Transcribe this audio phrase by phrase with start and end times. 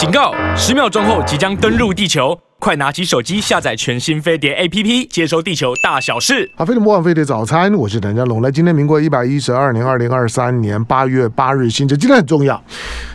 [0.00, 0.32] 警告！
[0.56, 6.50] 十秒钟后即将登陆地球，快拿起手机下载全新飞碟 APP，接收地球大小事。
[6.56, 8.40] 好，飞碟魔王飞碟早餐，我是谭家龙。
[8.40, 12.64] 来，今天民国一百一十二年二零二三年八月八日，星期，今天很重要。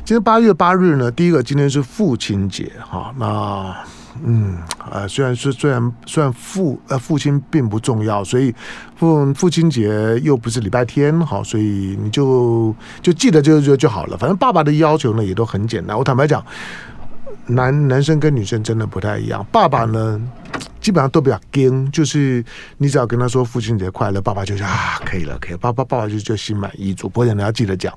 [0.04, 3.76] 今天八月八日呢，第一个今天是父亲节，哈，那。
[4.24, 4.58] 嗯，
[4.92, 8.54] 呃，虽然是虽然虽然父呃父亲并不重要，所以
[8.96, 14.18] 父父亲节又不是礼拜天，好，所以你就就记得就就就好了。
[14.18, 15.98] 反正爸爸的要求呢也都很简单。
[15.98, 16.44] 我坦白讲，
[17.48, 19.46] 男男生跟女生真的不太一样。
[19.52, 20.22] 爸爸呢，
[20.80, 22.44] 基本上都比较硬，就是
[22.78, 27.10] 你只要跟他说父亲节快乐，爸爸就说啊可以了，可以，爸爸爸爸就就心满意足。
[27.10, 27.94] 不过你要记得讲。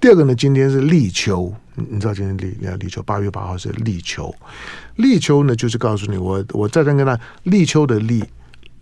[0.00, 1.52] 第二个呢，今天是立秋。
[1.74, 4.34] 你知道今天立立秋，八月八号是立秋。
[4.96, 8.24] 立秋呢，就是告诉你，我我再三跟他立秋的立，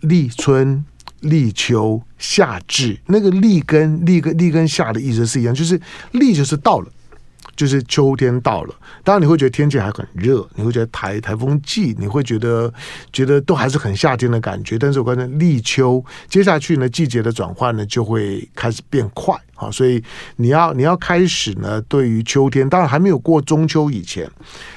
[0.01, 0.83] 立春、
[1.21, 5.79] 立秋、夏至，那个立跟立跟立跟夏的意思是一样，就是
[6.11, 6.87] 立就是到了。
[7.55, 12.73] 就是秋天到了，当然你会觉得天气还很热，你会觉得台台风季，你会觉得
[13.13, 14.77] 觉得都还是很夏天的感觉。
[14.77, 20.03] 但是我刚才立秋，接下去呢，季节的转换呢就会开始变快啊，所以
[20.35, 24.29] 你要你要开始呢，对于秋天，当然还没有过中秋以前，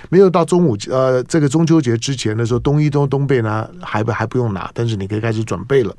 [0.08, 5.94] 没有到中午呃这个中秋节之前的时候，冬衣冬冬被呢还不还不用拿，但是你可以开始准备了。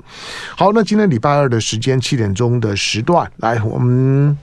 [0.56, 4.36] 好，那今天礼拜二的时间七点钟的时段，来我们。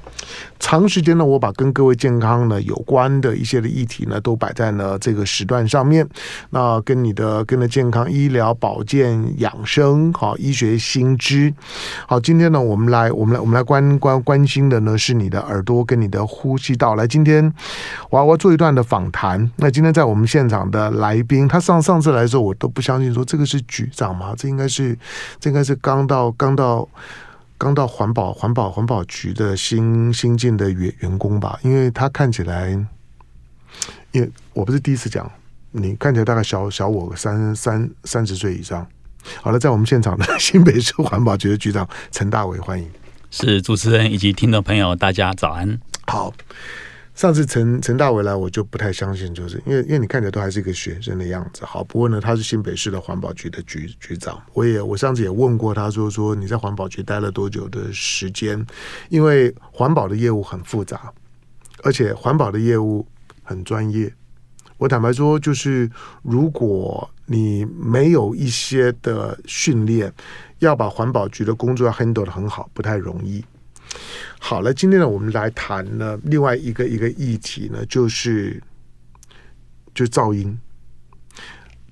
[0.60, 6.06] 长时间呢，我把跟各位健康呢有关的一些的议题呢，都摆在了这个时段上面。
[6.50, 11.54] 那跟你的跟着健康、医疗、保健、养生，好，医学新知。
[12.08, 16.96] 好，今天呢，我们来，我们来，我们来关关关心的呢是你的耳朵跟你的呼吸道。
[16.96, 17.54] 来，今天
[18.10, 19.50] 我要做一段的访谈。
[19.56, 24.34] 那今天在我们现场的来宾，他上上次来的时候，我都不相信说这个是局长吗？
[24.38, 24.98] 这应该是
[25.40, 26.86] 这应该是刚到刚到。
[27.60, 32.70] 刚到环保环保环保局的新新进的员员工吧，因为他看起来，
[34.12, 35.28] 因为我不是第一次讲，
[35.72, 38.86] 你看起来大概小小我三三三十岁以上。
[39.42, 42.88] 好了，在我们现场的新北市环保局的局长陈大伟，欢迎。
[43.30, 45.80] 是主持人以及听众朋友，大家早安。
[46.06, 46.34] 好。
[47.16, 51.66] 上次陈陈大伟来，我就不太相信，就是因为因为你看起来都还是一个学生的样子。
[51.66, 54.40] 好，不过呢，他是新北市的环保局的局局长。
[54.54, 58.64] 我也我上次也问过他说说你在环保局待了多久的时间？
[59.10, 61.12] 因为环保的业务很复杂，
[61.82, 63.04] 而且环保的业务
[63.42, 64.14] 很专业。
[64.78, 65.90] 我坦白说，就是
[66.22, 70.14] 如果你没有一些的训练，
[70.60, 73.44] 要把环保局的工作要 handle 得很好，不太容易。
[74.40, 78.62] 好了，今天呢，我们来谈呢另外一个一个议题呢，就是
[79.96, 80.60] 就噪音，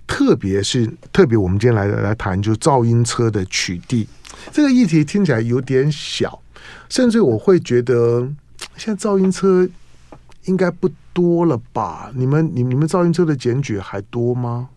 [0.05, 4.05] 特别是特别，我们今天来来谈就噪音车的取缔
[4.51, 6.41] 这个议题，听起来有点小，
[6.89, 8.29] 甚至我会觉得
[8.77, 9.67] 现在噪音车
[10.43, 12.11] 应该不多了吧？
[12.13, 14.69] 你们你你们噪音车的检举还多吗？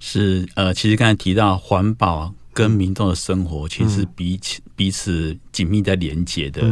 [0.00, 2.32] 是呃，其实刚才提到环保。
[2.54, 6.62] 跟民众的生活其实彼此彼此紧密在连接的，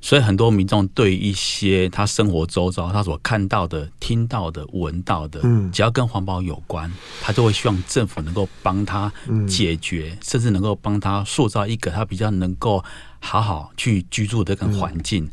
[0.00, 5.40] 所以很多民众对一些他生活周遭他所看到的、听到的、闻到的，
[5.72, 6.92] 只要跟环保有关，
[7.22, 9.10] 他就会希望政府能够帮他
[9.48, 12.84] 解决，甚至能够帮他塑造一个他比较能够
[13.18, 15.26] 好好去居住的一个环境。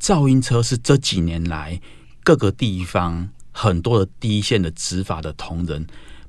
[0.00, 1.80] 噪音车是这几年来
[2.24, 5.86] 各个地方很多的第一线的执法的同仁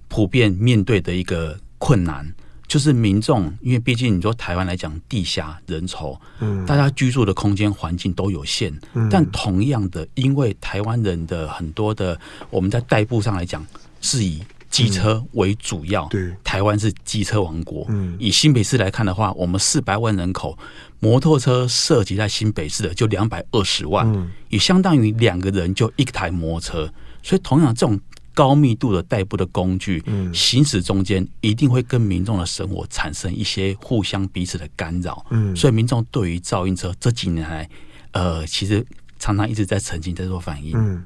[0.08, 2.32] 普遍面对的一个困难。
[2.74, 12.20] 就是民众，因为毕竟你说台湾来讲，地狭人稠，嗯，大家居住的空间环境都有限，嗯，但同样的，因为台湾人的很多的，
[12.50, 13.64] 我们在代步上来讲，
[14.02, 14.42] 是以
[14.72, 20.58] 机车为主要，对，台湾是机车王国，嗯，以新北市来看的话，我们四百万人口，
[21.00, 28.02] 摩托车涉及在新北市的就两百二十万，嗯，也相当于两个人就一台摩托车，所以同样这种。
[28.34, 35.26] 高密度的代步的工具，嗯行驶中间一定会跟民众的生活产生一些互相彼此的干扰。
[35.30, 37.70] 嗯，所以民众对于噪音车这几年来，
[38.12, 38.86] 呃，其实
[39.20, 40.74] 常常一直在澄清，在做反应。
[40.76, 41.04] 嗯，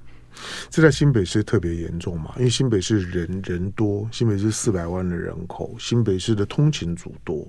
[0.70, 2.34] 这在新北市特别严重嘛？
[2.38, 7.48] 因为新北市人人多，新北市四百万的人口，新北市的通勤族多，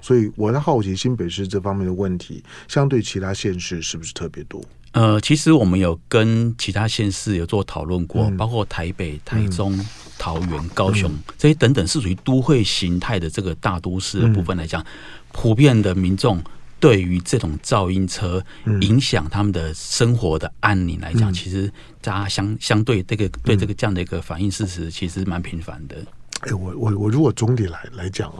[0.00, 4.62] 所以我在好奇新北市这方面的问题，相对其他县市是不是特别多？
[4.96, 14.86] 呃，其实我们有跟其他县市有做讨论过，嗯、包括台北、台中、嗯、桃园、高雄、嗯、这些等等，是属于都会形态的这个大都市的部分来讲，嗯、
[15.32, 16.42] 普遍的民众
[16.80, 18.42] 对于这种噪音车
[18.80, 21.70] 影响他们的生活的安宁来讲，嗯、其实
[22.00, 25.96] 大家相相对这个对这个这样的一个反应事实，其实蛮频繁的。
[26.40, 28.32] 哎，我我我如果总体来来讲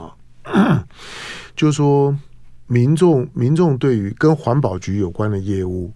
[0.43, 0.83] 啊，
[1.55, 2.17] 就是说
[2.67, 5.93] 民众民众对于跟环保局有关的业务。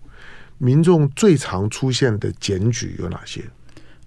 [0.62, 3.42] 民众最常出现的检举有哪些？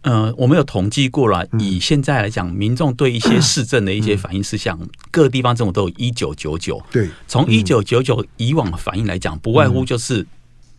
[0.04, 4.80] 呃，我们有统计过了，以现在来讲，民众对一些市政的一些反应事项，
[5.10, 6.80] 各地方政府都有一九九九。
[6.92, 10.28] 对，从一九九九以往的反应来讲，不外乎就是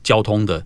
[0.04, 0.64] 交通的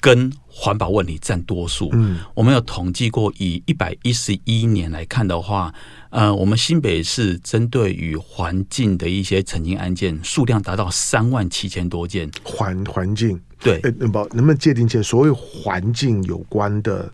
[0.00, 1.88] 跟环保问题占多数。
[1.92, 5.72] 嗯，我们有统计过，以一百一十一年来看的话，
[6.10, 12.30] 呃，我们新北市针对与环境的一些澄清案件数量达到三万七千多件。
[12.42, 17.12] 环环境对，哎，能不能不能界定一些，所谓环境有关的？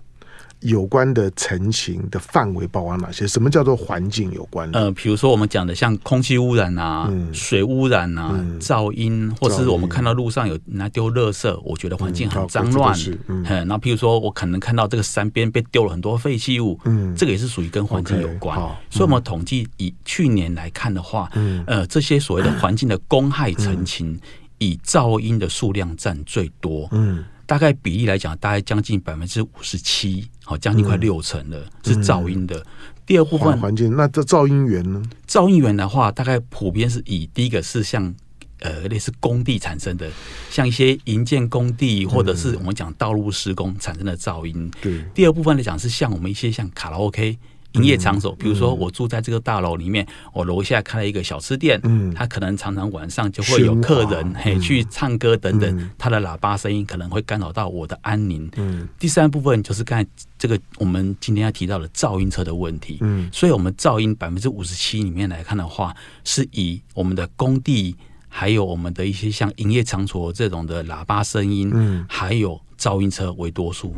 [0.64, 3.28] 有关的成型的范围包括哪些？
[3.28, 4.80] 什么叫做环境有关的？
[4.80, 12.98] 呃，比如说我们讲的像空气污染啊、嗯、水污染啊、嗯、噪音，或者是我们看到路上有人丢垃圾，我觉得环境很脏乱。
[13.28, 18.58] 嗯，然后譬如说我可能看到这个山边被丢了很多废弃物，嗯，这个也是属于跟环境有关。
[18.58, 24.20] Okay, 所以，我们统计以去年来看的话，嗯，呃，这些所谓的环境的公害成型，嗯、
[24.58, 26.88] 以噪音的数量占最多。
[26.92, 27.22] 嗯。
[27.46, 32.64] 大概比例来讲，大概将近百分之五十七，好，将近快六成了，嗯、是噪音的。
[33.06, 35.02] 第二部分环境，那这噪音源呢？
[35.28, 38.14] 噪音源的话，大概普遍是以第一个是像
[38.60, 40.10] 呃类似工地产生的，
[40.50, 44.70] 像一些营建工地或者是我们讲道路施工产生的噪音。
[44.80, 45.04] 对、嗯。
[45.14, 47.38] 第二部分来讲是像我们一些像卡拉 OK。
[47.74, 58.50] 营业场所，比如说我住在这个大楼里面，我楼下开了一个小吃店，嗯，他可能常常晚上就会有客人嘿去唱歌等等，他的喇叭声音可能会干扰到我的安宁。
[58.56, 62.98] 嗯，第三部分就是刚才这个我们今天要提到的噪音车的问题。
[63.00, 65.94] 嗯，所以我们噪音百分之五十七里面来看的话，
[66.24, 67.96] 是以我们的工地
[68.28, 73.94] 还有我们的一些像营业场所这种的喇叭声音，嗯，还有噪音车为多数。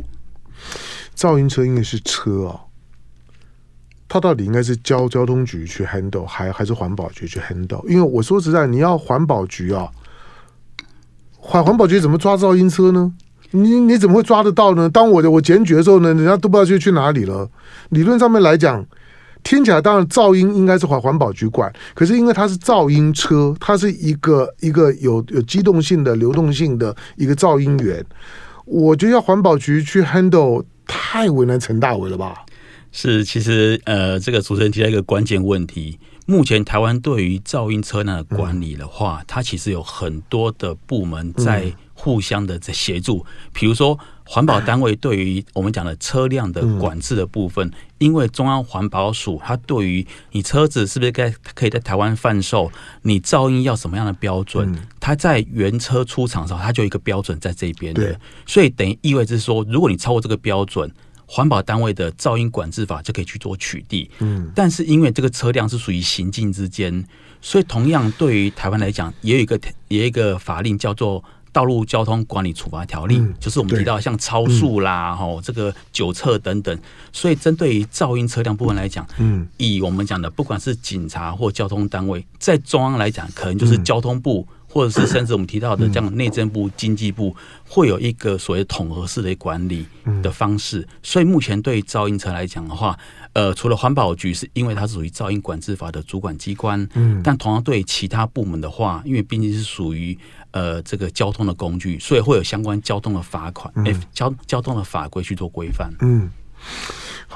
[1.15, 2.61] 噪音车应该是车哦。
[4.09, 7.85] 它到底应该是交交通局去 handle，还还是环保局去 handle？
[7.87, 9.89] 因为我说实在，你要环保局啊，
[11.37, 13.13] 环环保局怎么抓噪音车呢？
[13.51, 14.89] 你你怎么会抓得到呢？
[14.89, 17.49] 当我的我检举的时候呢，人家都不知道去去哪里了。
[17.89, 18.85] 理论上面来讲，
[19.43, 28.05] 听起来当然噪音应该是环环保局管，可是因为它是噪音车，它是一个一个有有机动性的、流动性的一个噪音源，
[28.65, 32.43] 我觉得要环保局去 handle，太为难陈大伟了吧？
[32.99, 35.99] 是，其实呃，这个主持人提到一个关键问题。
[36.25, 43.23] 目前台湾对于噪音车辆的管理的话，嗯、它其实有很多的部门在互相的在协助。
[43.53, 52.71] 比如说，环保单位对于我们讲的车辆的管制的部分，嗯、因为中央环保署它对于你车子是不是该可以在台湾贩售，
[53.03, 58.03] 你噪音要什么样的标准，它在原车出厂的时候，它就有一个标准在这边的。
[58.03, 58.17] 对
[58.47, 60.91] 所以等于意味着说，如果你超过这个标准。
[61.29, 67.05] 环保单位的噪音管制法就可以去做取缔，嗯，但是因为这个车辆是属于行进之间，
[67.41, 69.59] 所以同样对于台湾来讲，也有一个
[69.89, 71.21] 也有一个法令叫做
[71.51, 76.79] 《道路交通管理处罚条例》，嗯，就是我们提到像超速啦，吼、嗯、这个酒测等等，
[77.11, 84.47] 所以针对于噪音车辆部分来讲，嗯，以我们讲的不管是警察或交通单位，在中央来讲，可能就是交通部。
[84.69, 87.35] 或者是甚至我们提到的，这样内政部、经济部
[87.67, 89.85] 会有一个所谓统合式的管理
[90.21, 90.87] 的方式。
[91.01, 92.97] 所以目前对于噪音车来讲的话，
[93.33, 100.17] 呃，除了环保局是因为它是属于噪音管制法的主管机关，嗯，但同样对其他部门的话，因为毕竟是属于
[100.51, 106.29] 呃这个交通的工具，所以会有相关交通的罚款，哎，交交通的法规去做规范，嗯。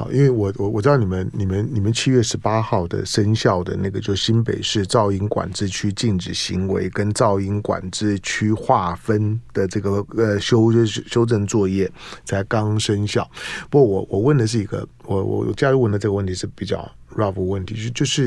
[0.02, 11.88] 好，因为我我我知道你们你们你们七月十八号的生效的那个，就新北市噪音管制区禁止行为跟噪音管制区划分的这个呃修修正作业
[12.26, 13.30] 才刚生效。
[13.70, 18.26] 不过我我问的是一个，我我加入问的这个问题是比较 rough 问题，就就是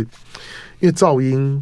[0.78, 1.61] 因为噪音，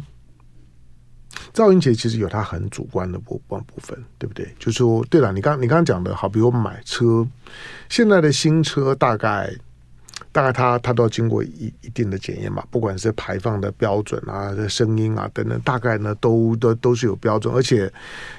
[1.55, 4.47] 噪音其实其实有它很主观的部部部分，对不对？
[4.59, 7.27] 就是说，对了，你刚你刚刚讲的好，比如买车，
[7.89, 9.51] 现在的新车大概。
[10.33, 17.89] 大概它它都要经过一一定的检验嘛，不管是排放的标准啊、声音啊等等，大概呢都都都是有标准，而且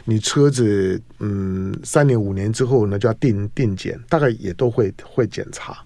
[0.04, 5.78] 你车子嗯三年五年之后呢就要定定检，大概也都会会检查。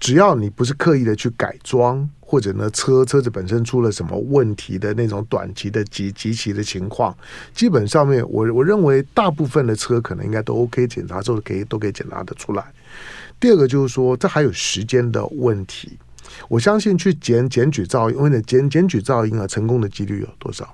[0.00, 7.14] 只要你不是刻意的去改装，或者呢车车子本身出了什么问题的那种短期的急急期的情况，
[7.52, 12.64] 基本上面我我认为大部分的车可能应该都 OK，检查之后可以都可以检查得出来。
[13.38, 15.98] 第二个就是说，这还有时间的问题。
[16.48, 20.68] 我相信去检检举噪音，因为呢检检举噪音啊，成功的几率有多少？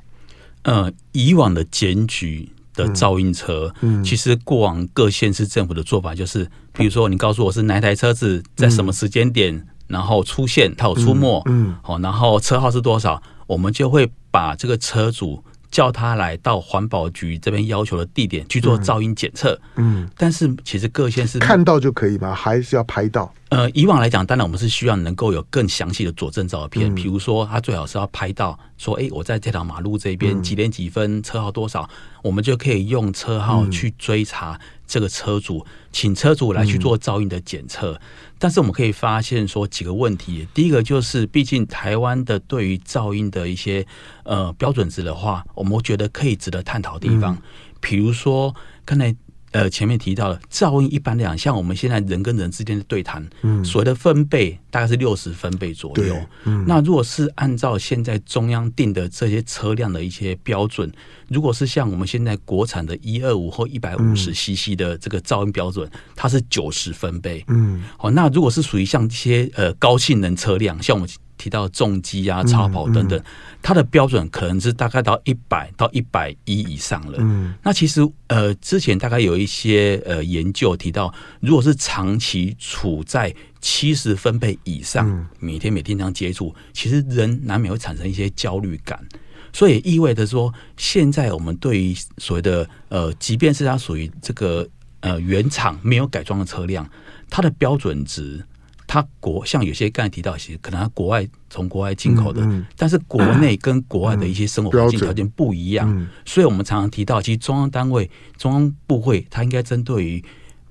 [0.63, 15.45] 呃，以往的检举的噪音车，嗯，其实过往各县市政府的做法就是，比如说你告诉我是哪台车子在什么时间点，嗯、然后出现，它有出没，嗯，好，然后车号是多少，我们就会把这个车主。
[15.73, 19.59] 叫他来到环保局这边要求的地点去做噪音检测。
[19.75, 22.33] 嗯，但是其实各县市看到就可以吗？
[22.33, 23.33] 还是要拍到？
[23.53, 31.87] 呃，以往来讲，当然我们是需要能够有更详细的佐证照片，嗯、比如说他最好是要拍到说，哎，我在这条马路这边几点几分，车号多少，
[32.23, 38.01] 我们就可以用车号去追查这个车主，请车主来去做噪音的检测。
[38.39, 43.87] 但是我们可以发现说几个问题，第一个就是，毕竟台湾的对于噪音的一些
[44.25, 47.37] 呃标准值的话，我们觉得可以值得探讨的地方，
[47.81, 48.55] 比如说
[48.87, 49.15] 刚才。
[49.53, 56.17] 呃，前面提到了噪音，一般来讲，像我们现在人跟人之间的对谈，嗯，所谓的分贝大概是六十分贝左右。
[56.45, 60.91] 嗯，那如果是按照现在中央定的这些车辆的一些标准，
[61.29, 67.45] 如果是像我们现在国产的一二五或一百五十 CC 的这个噪音标准，它是九十分贝。
[67.49, 71.09] 嗯，好，那如果是属于像一些呃高性能车辆，像我们。
[71.43, 73.21] 提到重机啊、超跑等等，
[73.61, 77.19] 它的标准可能是大概到一百到一百一以上了。
[77.19, 89.05] 嗯，那其实呃，之前大概有一些呃研究提到，如果是长期处在七十分贝以上，每天每天这样接触，其实人难免会产生一些焦虑感。
[89.53, 94.65] 所以意味着说，现在我们对于所谓的呃，即便是它属于这个
[95.01, 96.89] 呃原厂没有改装的车辆，
[97.29, 98.45] 它的标准值。
[98.93, 110.23] 它国像有些刚才提到一些，可能它国外从国外进口的，嗯嗯、但是国内跟国外的一些生活环境条件不一样，嗯、所以我们常常提到，其实中央单位、中央部会，它应该针对于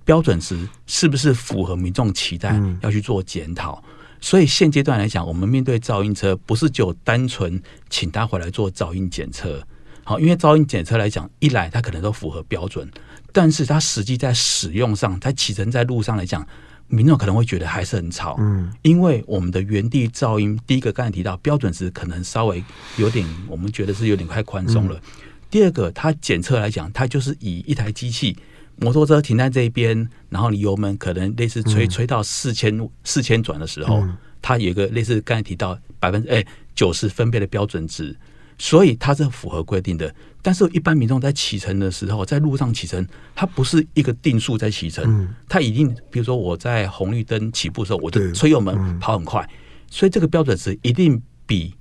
[0.05, 3.83] 标准值是不是符合民众期待，要去做检讨。
[3.87, 3.89] 嗯、
[4.21, 7.59] 所以现阶段来讲，我们面对噪音车，不是就单纯
[7.89, 9.65] 请他回来做噪音检测，
[10.03, 12.87] 好，因为噪音检测来讲，一来它可能都符合标准，
[13.33, 16.45] 但是它实际在使用上，在启程在路上来讲。
[16.91, 22.61] 民众可能会觉得还是很吵，嗯，因为我们的原地噪音，第一个刚才提到标准值可能稍微
[22.97, 24.95] 有点，我们觉得是有点太宽松了。
[24.95, 25.01] 嗯、
[25.49, 28.35] 第二个，它检测来讲，它就是以一台机器，
[28.75, 36.45] 摩托车停在这边，然后你油门可能类似吹吹到四千四千转的时候，嗯、它有一个类似刚才提到百分之哎
[36.75, 38.15] 九十分贝的标准值。
[38.61, 43.03] 所以它是符合规定的，但是一般民众在启程的时候，在路上启程，
[43.33, 49.49] 它不是一个定速在启程，它一定，比如说我在红绿灯起步的时候，我就催油门跑很快，
[49.89, 51.73] 所以这个标准值一定比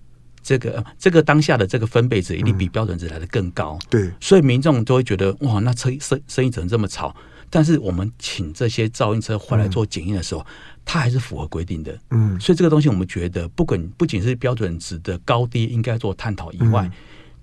[0.43, 3.79] 这个这个当下的这个分贝值一定比标准值来的更高。
[3.91, 7.15] 对，所以民众都会觉得哇，那车声声音怎么这么吵？
[7.51, 10.47] 但是我们请这些噪音车回来做检验的时候。
[10.83, 16.93] 它还是符合规定的，嗯，所以这个东西我们觉得，不管不仅是标准值的高低应该做探讨以外，嗯、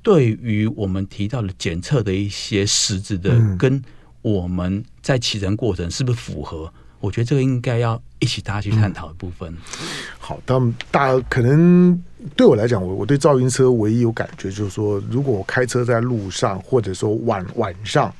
[0.02, 3.82] 对于我们提到的检测的一些实质的，跟
[4.22, 9.50] 我们在启程过程是不是符合，嗯、我觉得这个应该要一起大家去探讨的部分。
[9.54, 9.88] 嗯、
[10.20, 12.04] 好，但大家可能
[12.36, 18.14] 对我来讲，我我对噪音车唯一有感觉就是说，如果我开车在路上，或者说晚晚上。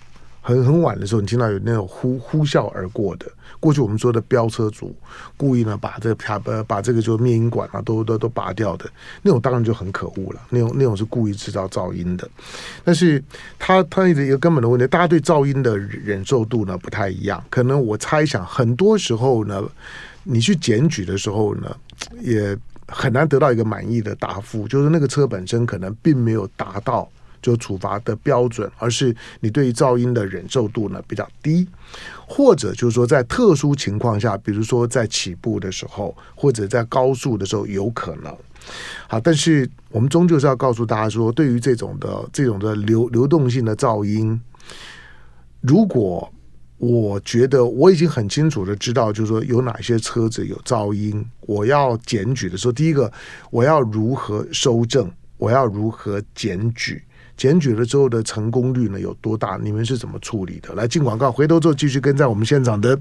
[0.48, 4.96] 很很晚的时候，你听到有那种呼呼啸而过的，过去我们说的飙车族，
[5.36, 8.90] 故意呢把这个啪把把这个就灭音管啊都都都拔掉的
[9.22, 10.42] 那种，当然就很可恶了。
[10.50, 12.26] 那种那种是故意制造噪音的。
[12.86, 13.22] 但是
[13.60, 17.44] 它它的一个根本的问题，大家对噪音的忍受度呢不太一样。
[17.50, 19.62] 可能我猜想，很多时候呢，
[20.24, 21.76] 你去检举的时候呢，
[22.22, 27.10] 也很难得到一个满意的答复，就是那个车本身可能并没有达到。
[27.42, 31.68] 就处罚的标准，而是你对于噪音的忍受度呢比较低，
[32.28, 38.36] 或者就是说在特殊情况下，比如说在起步的时候，或者在高速的时候有可能。
[39.08, 44.40] 好，但是我们终究是要告诉大家说，对于这种的这种的流流动性的噪音，
[45.62, 46.30] 如果
[46.78, 53.12] 我觉得我已经很清楚的知道，就是说有哪些车子有噪音，我要检举的时候，第一个
[53.50, 57.02] 我要如何收证，我要如何检举。
[57.38, 59.58] 检举了之后的成功率呢有多大？
[59.62, 60.74] 你们是怎么处理的？
[60.74, 63.00] 来进广告，回头之后继续跟在我们现场的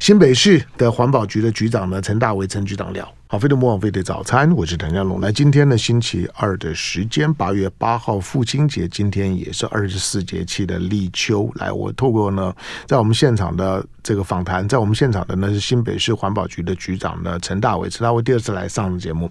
[0.00, 3.10] 新北市的环保局的局长呢陈大为陈局长聊。
[3.28, 5.20] 好，飞碟魔王飞碟早餐，我是谭家龙。
[5.20, 11.50] 来，今天呢，星期二的时间，八月八号，父亲节，今天也是二十四节气的立秋。
[11.56, 12.54] 来，我透过呢，
[12.86, 19.28] 在我们现场的这个访谈，在我们现场的呢是新北市环保局的局长呢陈大伟，陈大伟第二次来上节目。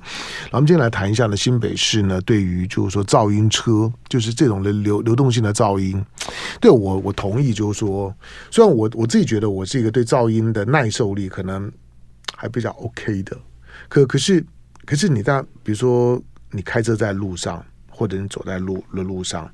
[0.52, 6.06] 那我们今天来谈一下呢，新北市呢对于就是说噪音车，就是这种的流流动性的噪音，
[6.60, 8.14] 对我我同意，就是说，
[8.52, 11.72] 虽然我我自己觉得我是一个对噪音的耐受力可能
[12.36, 13.38] 还比较 OK 的。
[13.88, 14.46] 可可是，
[14.86, 19.50] 可是你在比如说你开车在路上，或者你走在路的路上，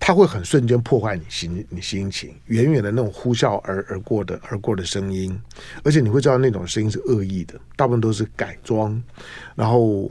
[0.00, 2.34] 它会很瞬间破坏你心你心情。
[2.46, 5.38] 远远的那种呼啸而而过的而过的声音，
[5.82, 9.02] 而且你会知道那种声音是恶意的，大部分都是改装。
[9.54, 10.10] 然后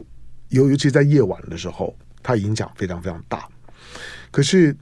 [0.50, 3.48] 尤尤其在夜晚的时候，它影响非常非常大。
[4.32, 4.76] 可是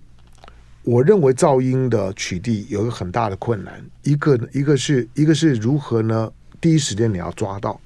[0.84, 6.32] 我认为噪音的取缔有一个很大的困难，一个一个是一个是如何呢？
[6.62, 7.80] 第一时间你要抓到，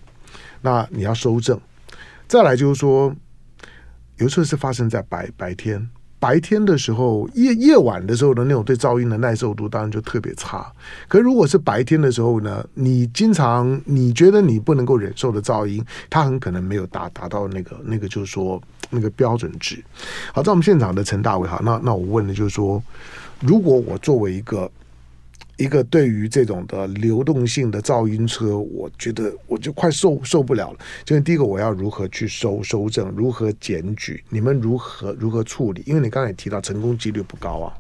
[0.62, 1.60] 那你要收证。
[2.28, 3.16] 再来就是说，
[4.18, 5.90] 有时候是发生在白白天。
[6.20, 10.70] 白天的时候，夜夜晚的时候的那种对噪音的耐受度当然就特别差。
[11.08, 19.82] 可如果是白天的时候呢，你经常你觉得你不能够忍受的噪音，它很可能没有达达到那个那个就是说那个标准值。
[20.34, 22.84] 好，在我们现场的陈大伟，哈，那那我问的就是说，
[23.40, 24.70] 如果我作为一个。
[25.60, 30.80] 一个对于这种的流动性的噪音车，我觉得我就快受受不了了。
[31.04, 34.24] 就是第一个，我要如何去收收证，如何检举？
[34.30, 35.84] 你们如何如何处理？
[35.86, 37.74] 因为你刚才也提到成功几率不高啊。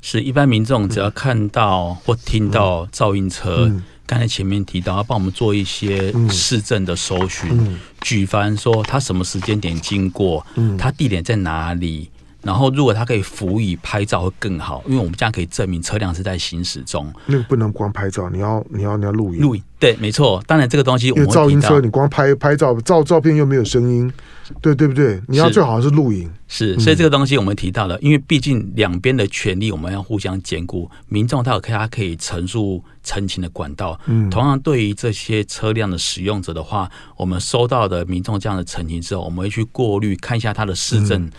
[0.00, 12.10] 是一般民众只要看到或听到噪音车，嗯、刚才前面提到要帮我们做一些市政的搜寻，嗯、举凡说他什么时间点经过，嗯、他地点在哪里。
[12.42, 17.12] 然后，如果它可以辅以拍照会更好，因为我们这样可以证明车辆是在行驶中。
[17.26, 19.40] 那个不能光拍照，你要你要你要录影。
[19.40, 20.42] 录影对，没错。
[20.46, 24.12] 当然，这个东西我们因为噪音车，你光拍拍照照照片又没有声音，
[24.60, 25.20] 对对不对？
[25.28, 26.30] 你要最好是录影。
[26.48, 30.90] 是，所以这个东西我们提到了，因为毕竟两边的权利我们要互相兼顾。
[31.08, 41.30] 民众他有他可以陈述陈情的管道，嗯，同样对于这些车辆的使用者的话，我们收到的民众这样的陈情之后，我们会去过滤看一下他的市政。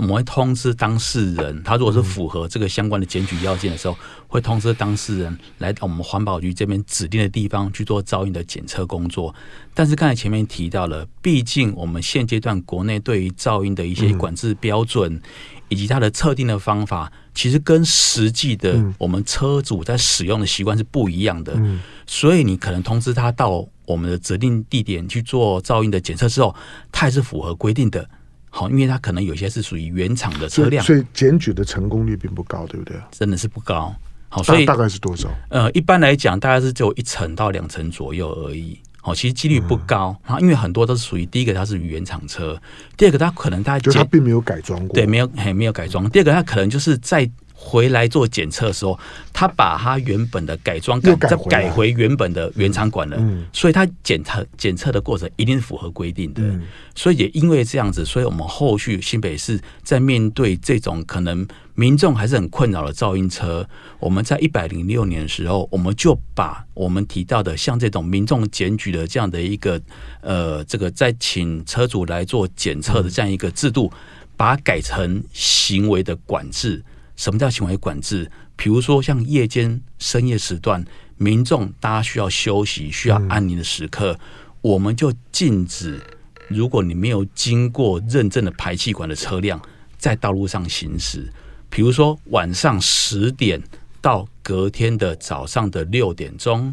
[0.00, 3.94] 我们会通知当事人，他如果是符合这个相关的检举要件的时候，
[4.26, 9.34] 会通知当事人来到我们环保局这边指定的地方去做噪音的检测工作。
[9.74, 15.20] 但是刚才前面提到了，毕竟我们现阶段国内对于噪音的一些管制标准
[15.68, 21.54] 以及它的测定的方法，其实跟实际的我们车主在使用的习惯是不一样的。
[22.06, 26.56] 所以你可能通知他到我们的指定地点去做噪音的检测之后，
[26.90, 28.08] 他还是符合规定的。
[28.50, 32.96] 好，因为它可能有些是属于原厂的车辆，所以检举的成功率并不高，对不对？
[33.10, 33.94] 真的是不高。
[34.28, 35.28] 好，所以大概是多少？
[35.48, 38.78] 呃，一般来讲，大概是只有一层到两层左右而已。
[39.00, 40.14] 好，其实几率不高。
[40.26, 42.54] 然后，因为很多都是属于第一个，它是原厂车；
[42.96, 46.08] 第二个，它可能大家就它并没有改装过，对，没有还没有改装。
[46.10, 47.28] 第二个，它可能就是在。
[47.62, 48.98] 回来做检测的时候，
[49.34, 56.42] 他把他原本的改装改再改回原本的原厂管了，所以他检测检测的过程一定是符合规定的。
[56.42, 56.62] 嗯、
[56.94, 63.68] 所以也因为这样子，所以我们后续新北市在面对这种可能民众还是很困扰的噪音车，
[63.98, 69.80] 我们在一百零六年的时候，我们就把我们提到的像这种民众检举的这样的一个
[70.22, 73.92] 呃，这个在请车主来做检测的这样一个制度，
[74.36, 76.82] 把它改成行为的管制。
[77.20, 78.30] 什么叫行为管制？
[78.56, 80.82] 比如说像夜间深夜时段，
[81.18, 84.18] 民众大家需要休息、需要安宁的时刻，
[84.62, 86.00] 我们就禁止，
[86.48, 89.60] 如果你没有经过认证的排气管的车辆
[89.98, 91.30] 在道路上行驶。
[91.68, 93.62] 比如说晚上十点
[94.00, 96.72] 到隔天的早上的六点钟，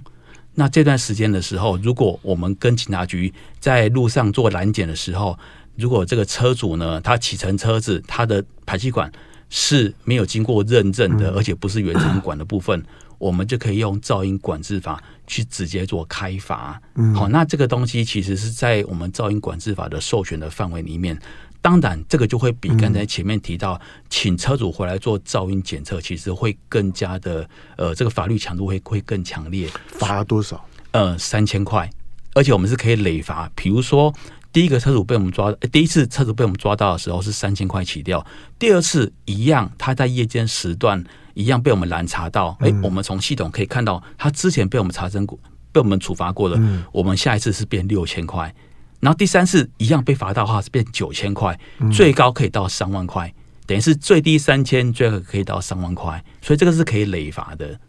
[0.54, 5.38] 那这段时间的时候，如果我们跟警察局在路上做拦检的时候，
[5.76, 9.12] 如果这个车主呢，他启程车子，他的排气管。
[9.50, 12.84] 是没有经过认证的，而且不是原厂管的部分，
[13.18, 16.82] 我们就可以用噪音管制法去直接做开罚。
[17.16, 21.18] 好，那这个东西其实是在我们噪音管制法的授权的范围里面。
[21.62, 23.80] 当然，这个就会比刚才前面提到
[24.10, 29.70] 请车主回来做噪音检测，其实会更加的呃，这个法律强度会会更强烈。
[29.88, 30.64] 罚多少？
[30.92, 31.90] 呃，三千块，
[32.36, 33.50] 而且我们是可以累罚。
[33.56, 34.14] 比如说。
[34.58, 38.26] 第一个车主被我们抓，第一次车主被我们抓到的时候是三千块起掉。
[38.58, 41.04] 第二次一样，他在夜间时段
[41.36, 42.58] 一样被我们拦查到。
[42.62, 45.38] 哎，我们从系统可以看到，他之前被我们查证过，
[45.72, 46.60] 被我们处罚过的。
[46.92, 48.52] 我们下一次是变六千块，
[49.00, 51.60] 然后第三次一样被罚到的话是变九千块，
[51.94, 53.32] 最高可以到三万块，
[53.68, 57.80] 等于是最低三千，最后可以到三万块，所以这个是可以累罚的。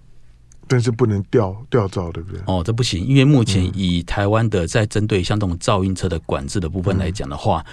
[0.68, 2.40] 但是不能吊吊照，对不对？
[2.46, 7.64] 哦，这不行，因为目前以台湾的在针对像这种噪音车的管制的部分来讲的话，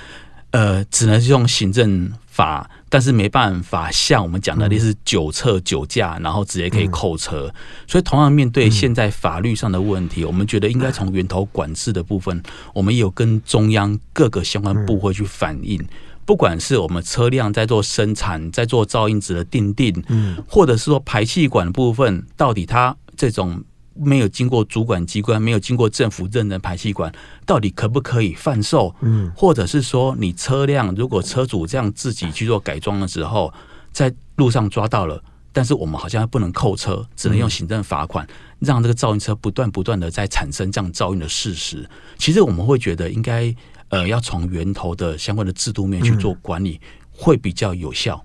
[0.51, 7.47] 嗯、呃，只能是用行政法，但是没办法像我们讲的，类似酒测、酒驾，然后直接可以扣车。
[7.47, 7.53] 嗯、
[7.87, 12.41] 所以，同样面对现在法律上的问题，嗯、我们觉得应该从源头管制的部分，
[12.73, 15.85] 我们也有跟中央各个相关部会去反映。
[16.25, 27.13] 嗯不管是我们车辆在做生产，在做噪音值的定定，嗯，或者是说排气管的部分，到底它这种没有经过主管机关、没有经过政府认证排气管，
[27.45, 28.91] 到底可不可以贩售？
[29.01, 33.53] 嗯，或者是说你车辆如果车主这样自己去做改装的时候，
[33.93, 41.87] 在路上抓到了，但是我们好像不能扣车，只能用行政罚款，让这个噪音车不断不断的在产生这样噪音的事实。
[42.17, 43.55] 其实我们会觉得应该。
[43.89, 48.23] 呃，要从源头的相关的制度面去做管理，嗯、会比较有效。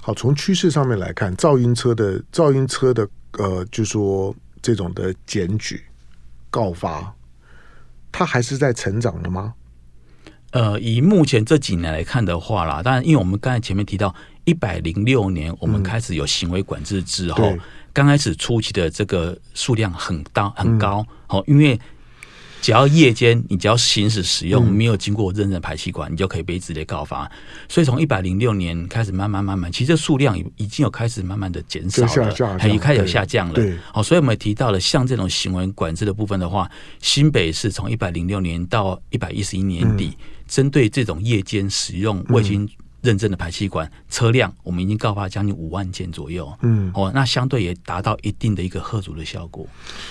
[0.00, 5.84] 好，从趋势上面来看，噪音车的噪音车的呃，就说这种的检举
[6.50, 7.14] 告发，
[8.10, 9.52] 它还是在成长的吗？
[10.52, 14.14] 呃，以目前这几年来看的话啦，当然，因为我们刚才前面提到，
[14.46, 17.54] 一百零六年我们开始有行为管制之后，
[17.92, 21.78] 刚、嗯、开始初期的这个数量很大很高，好、嗯，因为。
[22.60, 27.30] 只要夜间，你只要行驶使用没有经过认证排气管，嗯、你就可以被直接告发。
[27.68, 33.54] 所以从一百零六年开始，慢慢慢慢，其实这数量已经有开始慢慢的减少了，还开始有下降了。
[33.54, 40.16] 对，好，所以我们提到了像这种行为管制的部分的话，新北市从一百零六年到一百一十一年底，
[40.46, 42.68] 针、嗯、对这种夜间使用卫星。
[43.00, 46.52] 认证的排气管车辆，我们已经告发将近五万件左右。
[46.62, 49.66] 嗯，哦，那相对也达到一定的一个贺阻的效果。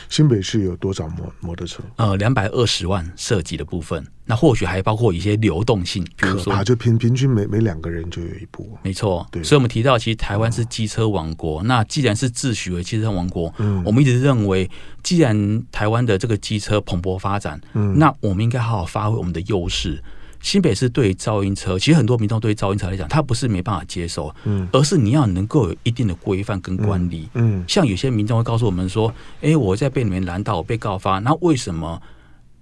[0.09, 1.83] 新北市有多少摩摩托车？
[1.97, 8.77] 呃，两百二十万涉及的部分，那或许还包括一些流动性，比如说，就平平均每每两个人就有一部。
[8.83, 9.43] 没错，对。
[9.43, 11.61] 所以我们提到，其实台湾是机车王国。
[11.63, 14.69] 那既然是自诩为机车王国，嗯，我们一直认为，
[15.03, 20.01] 既然台湾的这个机车蓬勃发展，嗯，那我们应该好好发挥我们的优势。
[20.41, 32.01] 新北市对于噪音车，其实很多民众对于噪音车来讲，他不是没办法接受，嗯，而是你要能够有一定的规范跟管理，嗯，像有些民众会告诉我们说，哎，我在被你们拦到，我被告发，那为什么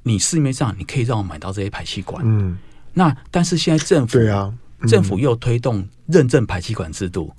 [0.03, 2.21] 你市面上你可以让我买到这些排气管？
[2.25, 2.57] 嗯，
[2.93, 4.53] 那但是现在政府对啊，
[4.87, 7.31] 政府又推动认证排气管制度。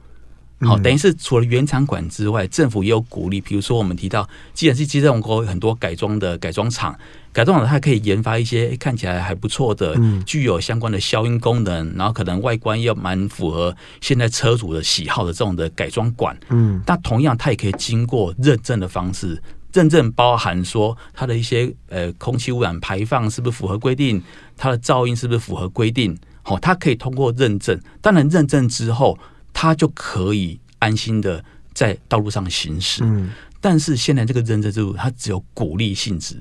[0.61, 3.43] 好，等于是除了原厂管之外，政府也有鼓励。
[3.43, 6.99] 比如说，我们提到，既然是机车王国，很多改装的改装厂，
[7.31, 16.35] 改装厂它可以研发一些看起来还不错的，具有相关的消音功能，然后可能外观又蛮符合现在车主的喜好的这种的改装管。
[16.49, 19.39] 嗯，但同样，它也可以经过认证的方式，
[19.75, 24.23] 认证包含说它的一些呃空气污染排放是不是符合规定，
[24.57, 26.17] 它的噪音是不是符合规定。
[26.41, 27.79] 好，它可以通过认证。
[28.01, 29.19] 当然，认证之后。
[29.59, 31.43] 他就可以安心的
[31.73, 36.37] 在道路上行驶，嗯，但是现在这个认证制度，它只有鼓励性质，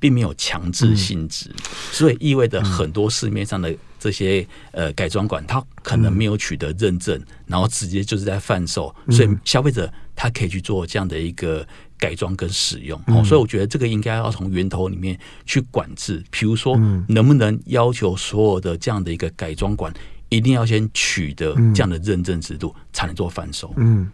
[0.00, 1.56] 并没有强制性质，嗯，
[1.92, 11.66] 所以意味着很多市面上的这些呃改装馆，它可能没有取得认证，然后直接就是在贩售，所以消费者他可以去做这样的一个
[11.98, 19.92] 改装跟使用，哦，所以我觉得这个应该要从源头里面去管制，比如说能不能要求所有的这样的一个改装管。
[20.34, 23.72] 一定要先取得这样的认证制度，才能做贩售。
[23.76, 24.10] 嗯，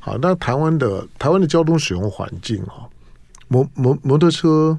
[0.00, 2.84] 好，那台湾的台湾的交通使用环境啊，
[3.48, 4.78] 摩摩摩托车、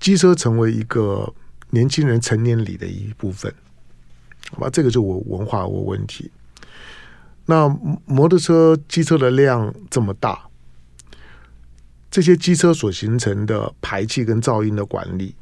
[0.00, 1.32] 机车成为一个
[1.70, 3.52] 年轻人成年礼的一部分，
[4.52, 4.70] 好吧？
[4.70, 6.30] 这个就我文化我问题。
[7.44, 7.68] 那
[8.06, 10.48] 摩托车、机车的量这么大，
[12.10, 15.34] 这些机车所形成的排气跟噪音的管理，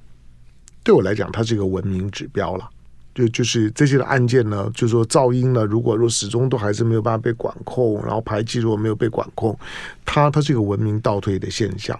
[0.83, 2.69] 对我来讲，它是一个文明指标了。
[3.15, 9.57] 就就是这些的案件呢，就是说噪音呢，如果若始终都还是没有办法被管控，然后排气如果没有被管控，
[10.05, 11.99] 它它是一个文明倒退的现象。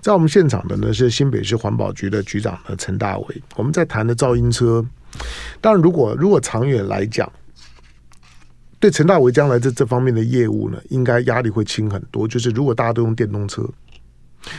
[0.00, 4.84] 在我们现场的呢是新北市环保局的局长呢陈大为，我们在谈的噪音车，
[5.60, 7.30] 当然如果如果长远来讲，
[8.78, 12.28] 对陈大为将来这这方面的业务呢，应该压力会轻很多。
[12.28, 13.66] 就是如果大家都用电动车。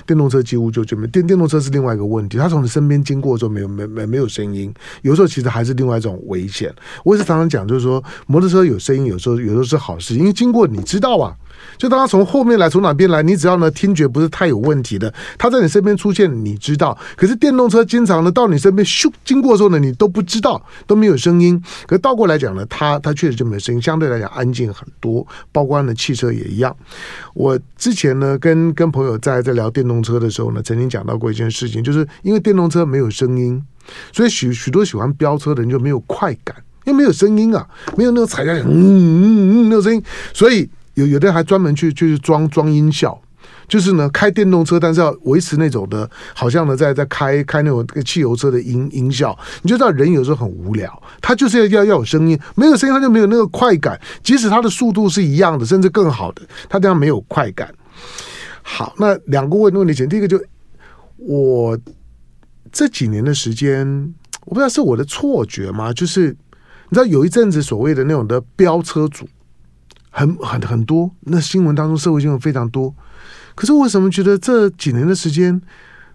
[0.05, 6.73] 电动车几乎就就没电电动车是另外一个问题，它从你身边经过的时候没有没没没有声音，有时候其实还是另外一种危险。
[7.03, 11.35] 我也是常常讲，就是说摩托车有声音，有时候有时候是好事，因为经过你知道啊。
[11.77, 16.97] 就当他从后面来，从哪边来，你只要呢听觉不是太有问题的，他在你身边出现，你知道。
[17.15, 21.61] 可是电动车经常呢到你身边咻经过的时候呢，你都不知道，都没有声音。
[21.87, 25.25] 可倒过来讲呢，它它确实就没有声音，相对来讲安静很多。
[25.51, 26.75] 包括呢汽车也一样。
[27.33, 33.61] 我之前呢跟跟朋友在在聊电动车的时候呢，曾经讲到过一件事情，就是因为电动车没有声音，
[34.11, 36.55] 所以许许多喜欢飙车的人就没有快感，
[36.85, 40.03] 因为没有声音啊，没有那个踩下去，嗯嗯嗯，没有声音，
[40.33, 40.69] 所以。
[41.01, 43.19] 有有的人还专门去就是装装音效，
[43.67, 49.37] 就是呢开电动车，但是要维持那种的，好像呢在在开开那种汽油车的音音效。
[49.63, 57.73] 你就知道人有时候很无聊，他就是要要要有声音，没有声音他就没有那个快感，即使他的速度是一样的，甚至更好的，他这样没有快感。
[58.61, 60.39] 好，那两个问问题，前第一个就
[61.17, 61.77] 我
[62.71, 64.13] 这几年的时间，
[64.45, 65.91] 我不知道是我的错觉吗？
[65.91, 66.27] 就是
[66.89, 69.27] 你知道有一阵子所谓的那种的飙车主。
[70.11, 72.93] 很很很多，那新闻当中社会新闻非常多，
[73.55, 75.59] 可是为什么觉得这几年的时间，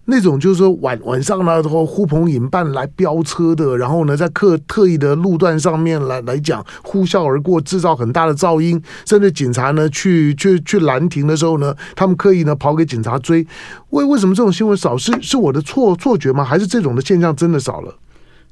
[0.05, 13.45] 那种就是说晚晚上呢，然后呼朋引伴来飙车的，然后呢在特特意的路段上面来来讲呼啸而过，制造很大的噪音，甚至警察呢去去去拦停的时候呢，他们刻意呢跑给警察追，
[13.89, 14.95] 为为什么这种新闻少？
[14.95, 16.43] 是是我的错错觉吗？
[16.43, 17.93] 还是这种的现象真的少了？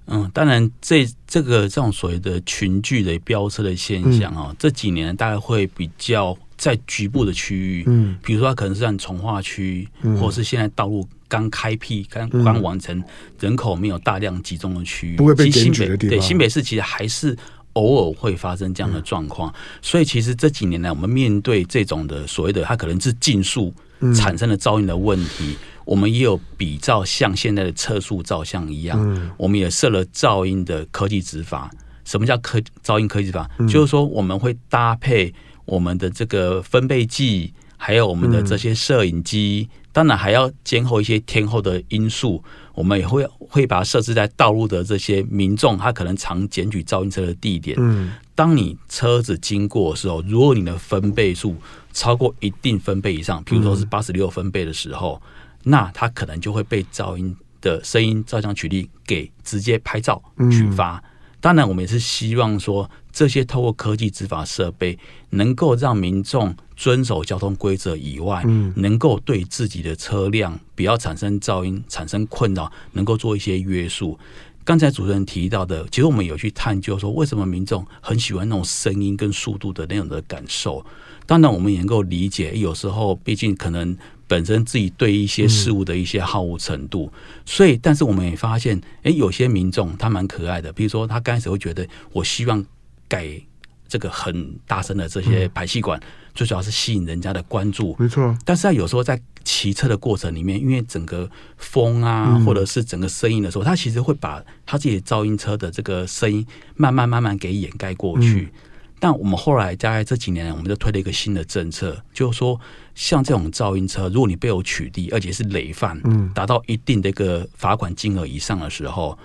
[0.07, 13.03] 嗯，当然这，这这个这种所谓的群聚的飙车的现象啊，嗯、这几年大概会比较在局部的区域，嗯，比如说它可能是在从化区，嗯、或是现在道路刚开辟、刚刚完成、
[13.39, 16.17] 人口没有大量集中的区域，不会被检举的地方。
[16.17, 17.35] 对，新北市其实还是
[17.73, 19.49] 偶尔会发生这样的状况。
[19.51, 23.73] 嗯、所以其实这几年来，我们面对这种的所谓的它可能是竞速
[24.15, 25.55] 产生的噪音的问题，嗯、
[25.85, 31.71] 我们也有比照像现在的测速照相一样，嗯、我们也设了噪音的科技执法。
[32.03, 33.49] 什么叫科噪音科技执法？
[33.59, 35.33] 嗯、就是说我们会搭配。
[35.65, 42.43] 我们的这个分贝计，还有我们的这些摄影机，嗯、当然还要监控一些天候的因素。
[42.75, 47.75] 我们也会会把它设置在道路的这些民众他可能常检举噪音车的地点。
[47.79, 51.55] 嗯，当你车子经过的时候，如果你的分贝数
[51.91, 55.31] 超过一定分贝以上，譬如说是八十六分贝的时候，嗯、
[55.65, 60.95] 那它可能就会被噪音的声音照相取缔给直接拍照取发。
[60.97, 61.03] 嗯、
[61.41, 62.89] 当然，我们也是希望说。
[63.15, 64.99] 这些透过科技执法设备，
[65.29, 74.19] 能够让民众遵守交通规则以外，嗯，能够对自己的车辆不要产生噪音、产生困扰，能够做一些约束。
[74.65, 80.85] 刚才主持人提到的，其实我们有去探究说，为什么民众很喜欢那种声音跟速度的那种的感受。
[81.25, 83.95] 当然，我们也能够理解，有时候毕竟可能
[84.27, 92.65] 本身自己对一些事物的一些好恶程度，嗯、所以，但是我们也发现，哎，有些民众他蛮可爱的，比如说他刚开始会觉得，我希望。
[93.07, 93.39] 改
[93.87, 98.35] 这个很大声的这些排气管，嗯、最主要是吸引人家的关注，没错。
[98.43, 106.43] 但是他有时候在骑车的过程里面，因为整个风啊，嗯、或者是整个声音的时候，他其实会把他自己的噪音车的这个声音
[106.75, 108.49] 慢慢慢慢给掩盖过去。
[108.51, 108.59] 嗯、
[108.99, 112.59] 但我们后来大概这几年，我们就推了一个新的政策，就是说，
[112.93, 119.17] 像这种噪音车，如果你被我取缔，而且是累犯，嗯，达到一定的一个罚款金额以上的时候。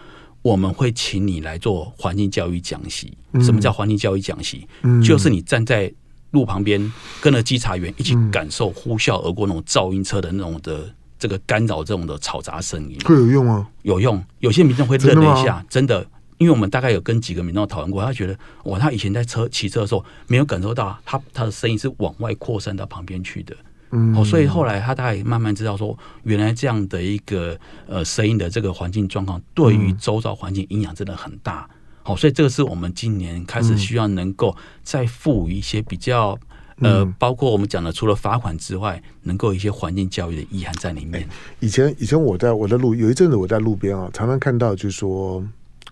[0.43, 3.13] 我们会请你来做环境教育讲习。
[3.43, 4.67] 什么叫环境教育讲习？
[4.81, 5.93] 嗯、就是你站在
[6.31, 12.97] 路旁边，跟着稽查员一起感受呼啸而过那种噪音车的那种的这个干扰这种的嘈杂声音。
[13.05, 13.69] 会有用吗？
[13.83, 14.25] 有用。
[14.39, 16.07] 有些民众会愣了一下，真的，
[16.41, 23.55] 因为我们大概有跟几个民众讨论过，他觉得哇，他以前在车骑车的时候没有感受到他他的声音是往外扩散到旁边去的。
[23.91, 31.69] 嗯，哦，所以后来他大概慢慢知道说，原来这样的一个呃声音的这个环境状况，对于周遭环境影响真的很大。
[32.03, 36.39] 好，所以这个是我们今年开始需要能够再赋予一些比较
[36.79, 41.29] 呃，包括我们讲的除了罚款之外，能够一些环境教育的意涵在里面。
[41.59, 45.45] 以前以前我在我在路有一阵子我在路边啊，常常看到就是说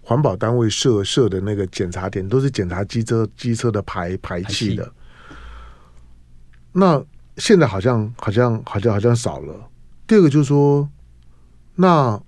[0.09, 4.91] 环保单位设设的那个检查点，都是检查机车机车的排排气的。
[6.73, 7.05] 那
[7.37, 9.69] 现在好像好像好像好像少了。
[10.07, 10.89] 第二个就是说，
[11.75, 12.19] 那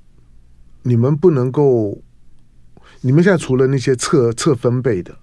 [0.83, 1.99] 你们不能够，
[3.01, 5.17] 你们现在除了那些测测分贝的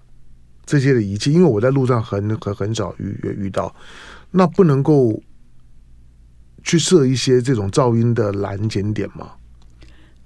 [0.66, 3.72] 这些的仪器，因为我在路上很很很少遇遇到，
[4.32, 5.22] 那不能够
[6.64, 9.37] 去设一些这种噪音的拦检点吗？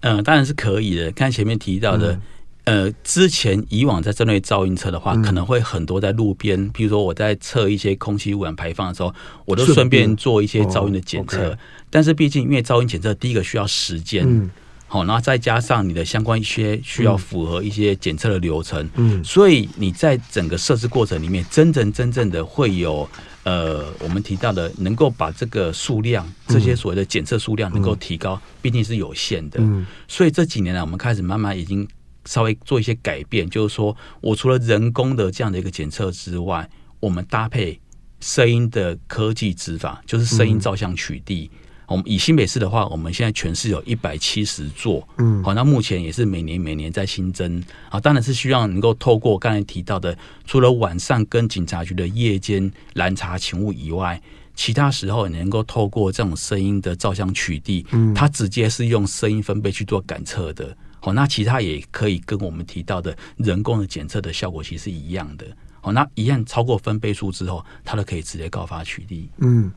[0.03, 1.11] 嗯，当然是可以的。
[1.13, 2.13] 刚前面提到的。
[2.13, 2.23] 嗯
[2.65, 9.13] 呃，之前以往在针对噪音车的话，可能会很多在路边，比如说我在测一些空气污染排放的时候，
[9.45, 11.59] 我都顺便做一些噪音的检测。
[11.91, 14.49] 但是毕竟因为噪音检测，第一个需要时间，
[14.87, 23.11] 好，然后再加上你的相关一些需要符合一些检测的流程，嗯，所以你在整个设置过程里面，真正真正的会有
[23.45, 29.61] 呃，我们提到的能够把这个数量，这些所谓的检测数量能够提高，毕竟是有限的。
[30.07, 31.89] 所以这几年来，我们开始慢慢已经。
[32.25, 37.81] 稍微做一些改变，就是说我除了人工的这样的一个检测之外，我们搭配
[38.21, 41.49] 声音的科技执法，就是声音照相取缔。
[41.49, 41.51] 嗯、
[41.93, 54.21] 我们以新北市的话，我们现在全市有一百七十座，嗯，好，那目前也是每年每年在新增啊，当然是希望能够透过刚才提到的，除了晚上跟警察局的夜间拦查勤务以外，
[54.55, 60.75] 其他时候也能够透过这种声音的照相取缔，嗯，它直接是用声音分贝去做感测的。
[61.01, 65.47] 好，那其他也可以跟我们提到的人工的检测的效果其实是一样的。
[65.83, 69.27] 好，那一样超过分贝数之后，他都可以直接告发取缔。
[69.39, 69.71] 嗯，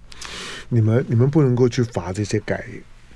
[0.70, 2.64] 你们你们不能够去罚这些改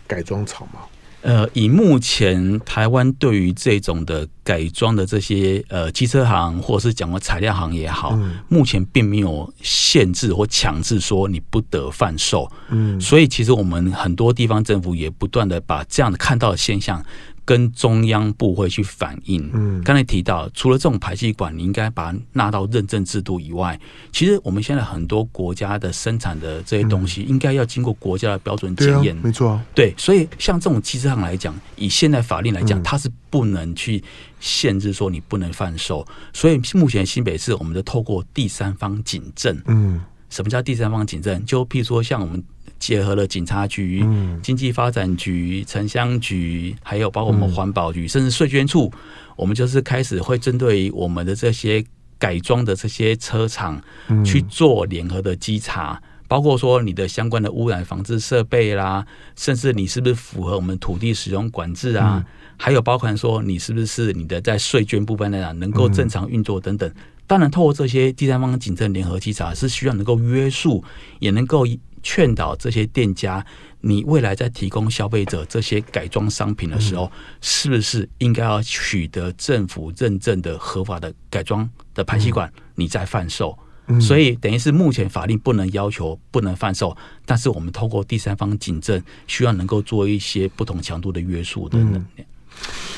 [0.08, 0.82] 改装厂吗？
[1.22, 12.50] 呃，以目前台湾对于这种的改装的这些呃机车行或者是讲过材料行也好，嗯、目前并没有限制或强制说你不得贩售。
[12.70, 17.06] 嗯，所以其实我们很多地方政府也不断的把这样的看到的现象。
[17.50, 19.50] 跟中央部会去反映。
[19.54, 23.80] 嗯，刚才提到，除了这种排气管，你应该把它纳到认证制度以外，
[24.12, 29.16] 其实我们现在很多国家的生产的这些东西，应该要经过国家的标准检验。
[29.16, 34.04] 没错，对，所以像这种机制上来讲，以现在法令来讲，它是不能去
[34.40, 36.06] 限制说你不能贩售。
[36.32, 40.00] 所以目前新北市，我们就透过第三方警政，嗯。
[40.30, 41.44] 什么叫第三方警政？
[41.46, 42.44] 就譬如说，像我们
[42.78, 48.92] 结合了警察局、嗯、经济发展局、城乡局，还有包括我们环保局，嗯、甚至税捐处，
[49.36, 51.84] 我们就是开始会针对于我们的这些
[52.18, 53.82] 改装的这些车厂
[54.24, 56.02] 去做联合的稽查。
[56.28, 59.04] 包括说你的相关的污染防治设备啦，
[59.36, 62.24] 甚至你是不是符合我们土地使用管制啊？
[62.24, 66.88] 嗯、还有包括说你是不是你的在税捐部分来讲能够正常运作等等。
[67.30, 70.84] 当然，透过这些第三方警政联合稽查，是需要能够约束，
[71.20, 71.64] 也能够
[72.02, 73.46] 劝导这些店家，
[73.82, 83.56] 你未来在提供消费者这些改装商品的时候，是不是应该要取得政府认证的合法的改装的排气管，你再贩售？
[84.02, 92.26] 所以等于是目前法令不能要求不能贩售，但是我们透过第三方警政，需要能够做一些不同强度的约束的能力。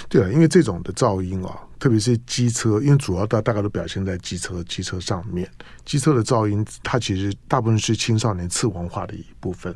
[0.07, 5.49] 对啊，因为这种的噪音啊，特别是机车，因为主要大大概都表现在机车机车上面，
[5.83, 9.75] 机车的噪音，它其实大部分是青少年次文化的一部分。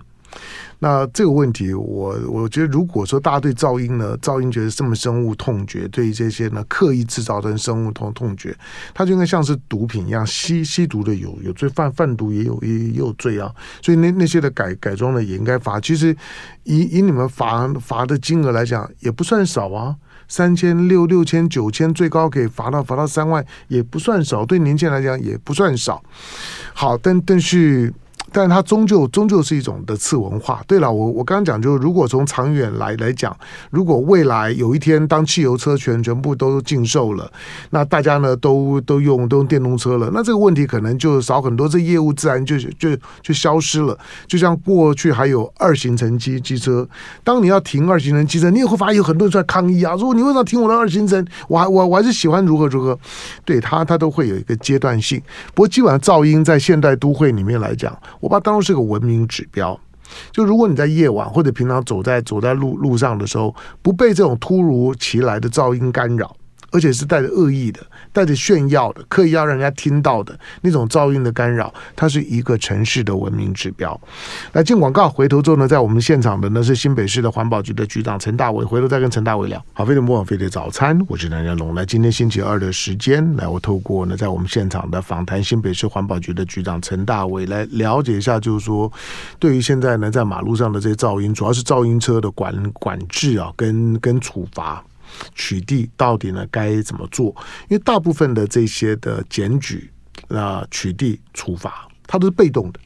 [0.78, 8.56] 那这个问题，我我觉得，如果说大家对噪音呢，噪音觉得这么深恶痛绝，对于这些呢刻意制造的深恶痛痛绝，
[8.94, 13.52] 它就应该像是毒品一样，吸吸毒的有有罪，贩贩毒也有也也有罪啊。
[13.82, 15.80] 所以那那些的改改装的也应该罚。
[15.80, 16.16] 其实
[16.66, 19.96] 以以你们罚罚的金额来讲，也不算少啊，
[20.28, 24.46] 三千六六千九千，最高可以罚到罚到三万，也不算少。
[24.46, 26.04] 对年轻人来讲也不算少。
[26.74, 27.94] 好，但但是。
[28.36, 30.62] 但它终究终究是一种的次文化。
[30.68, 33.34] 对了，我我刚刚讲，就是如果从长远来来讲，
[33.70, 37.32] 如果未来有一天当汽油车全全部都禁售了，
[37.70, 42.90] 那大家呢都都用都用电动车了，那这个问题可能就少很多，这业务自然就就
[43.22, 43.98] 就消失了。
[44.28, 46.86] 就像过去还有二行程机机车，
[47.24, 51.26] 当你要停二行程机车，你也会发现有很多人出来抗议啊，说你为什么停我的二行程？
[51.48, 53.00] 我还我我还是喜欢如何如何。
[53.46, 55.22] 对它它都会有一个阶段性。
[55.54, 57.98] 不过基本上噪音在现代都会里面来讲。
[58.26, 59.80] 我把它当成是个文明指标，
[60.32, 66.36] 就如果你在夜晚或者平常走在走在路路上的时候，不被这种突如其来的噪音干扰。
[66.72, 67.80] 而且是带着恶意的、
[68.12, 74.00] 带着炫耀的、刻意要让人家听到的那种噪音的干扰，它是一个城市的文明指标。
[74.54, 79.64] 来进广告，回头之后呢，在我们现场的呢是新北市的环保局的局长陈大伟，回头再跟陈大伟聊。
[79.74, 81.74] 好，飞碟模仿飞的早餐，我是梁家龙。
[81.76, 88.92] 来，今天星期二的时间，来我透过呢在我们现场的访谈新北市环保局的局长陈大伟，来了解一下，就是说
[89.40, 94.84] 对于现在呢在马路上的这些噪音，主要是噪音车的管管制啊，跟跟处罚。
[95.34, 97.28] 取缔到底呢该怎么做？
[97.70, 99.92] 因为大部分的这些的检举
[100.30, 102.80] 啊、取缔、处罚，它都是被动的，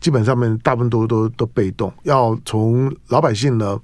[0.00, 3.80] 基本上面大部分都都都被动，要从老百姓呢。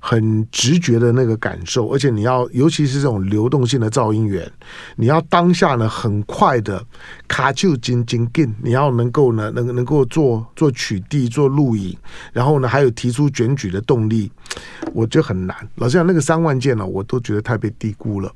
[0.00, 4.50] 很直觉的那个感受，而且你要，尤其是这种流动性的噪音源，
[4.96, 6.84] 你要当下呢很快的
[7.26, 11.96] 卡就紧紧紧，你要能够呢能能够做做取缔、做录影，
[12.32, 14.30] 然后呢还有提出检举的动力，
[14.92, 15.56] 我觉得很难。
[15.76, 18.32] 老实讲，那个三万件呢，我都觉得太被低估了。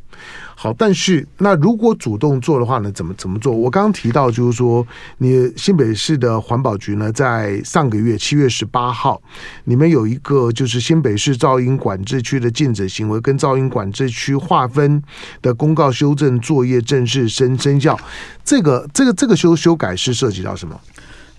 [0.54, 3.52] 好，但是那如果主动做的话呢，怎么怎么做？
[3.52, 4.86] 我刚刚提到就是说，
[5.18, 9.20] 你新北市的环保局呢，在上个月七月十八号，
[9.64, 15.02] 你们有一个就是新北市造噪音管制区的禁止行为跟噪音管制区划分
[15.42, 17.98] 的公告修正作业正式生生效。
[18.42, 20.80] 这个这个这个修修改是涉及到什么？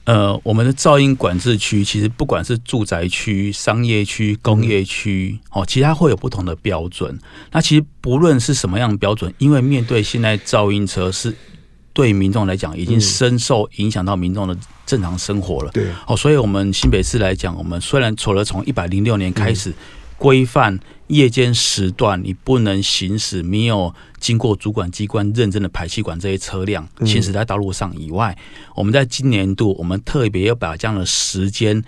[0.03, 7.17] 呃，我们的噪音管制区其实不管是住宅区、商业区、工业区，哦，其他会有不同的标准。
[7.51, 11.33] 那其实不论是什么样的标准，因为面对现在噪音车是
[11.93, 15.71] 对民众来讲已经深受影响到民众的正常生活了。
[15.71, 19.73] 对，哦，所以我们新北市来讲，我们虽然除了从一百零六年开始。
[20.17, 28.37] 规范夜间时段，你不能行驶没有经过主管机关认证的排气管这些车辆行驶在道路上以外，
[28.75, 31.83] 我们在今年度，我们特别要把这样的时间，